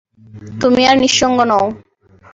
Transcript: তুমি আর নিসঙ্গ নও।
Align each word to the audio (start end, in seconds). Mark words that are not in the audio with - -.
তুমি 0.61 0.81
আর 0.87 0.97
নিসঙ্গ 1.03 1.37
নও। 1.51 1.65